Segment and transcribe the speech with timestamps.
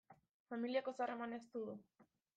[0.53, 1.79] Familiak oso harreman estu du.